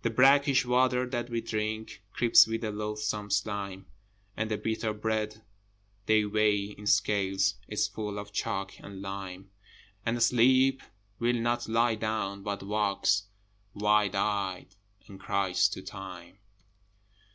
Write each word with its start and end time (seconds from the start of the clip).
The 0.00 0.08
brackish 0.08 0.64
water 0.64 1.04
that 1.06 1.28
we 1.28 1.42
drink 1.42 2.02
Creeps 2.14 2.46
with 2.46 2.64
a 2.64 2.70
loathsome 2.70 3.28
slime, 3.30 3.84
And 4.34 4.50
the 4.50 4.56
bitter 4.56 4.94
bread 4.94 5.42
they 6.06 6.24
weigh 6.24 6.70
in 6.70 6.86
scales 6.86 7.56
Is 7.68 7.86
full 7.86 8.18
of 8.18 8.32
chalk 8.32 8.80
and 8.80 9.02
lime, 9.02 9.50
And 10.06 10.22
Sleep 10.22 10.82
will 11.18 11.36
not 11.36 11.68
lie 11.68 11.94
down, 11.96 12.42
but 12.42 12.62
walks 12.62 13.24
Wild 13.74 14.14
eyed 14.14 14.76
and 15.06 15.20
cries 15.20 15.68
to 15.68 15.82
Time. 15.82 16.38